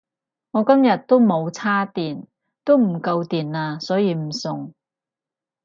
[0.49, 2.25] 我今日都冇叉電
[2.65, 4.73] 都唔夠電呀所以唔送